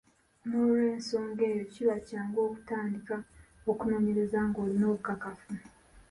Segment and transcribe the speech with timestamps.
[0.47, 3.15] N’olw’ensonga eyo, kiba kyangu okutandika
[3.71, 5.51] okunoonyereza ng’olina obukakafu.